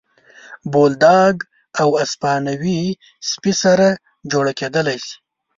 [0.73, 1.35] بولداګ
[1.81, 2.85] او اسپانیول
[3.31, 3.87] سپي سره
[4.31, 5.15] جوړه کېدلی شي.